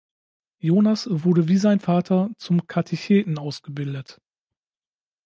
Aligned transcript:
Jonas 0.57 1.07
wurde 1.11 1.47
wie 1.47 1.57
sein 1.57 1.79
Vater 1.79 2.31
zum 2.37 2.65
Katecheten 2.65 3.37
ausgebildet. 3.37 4.19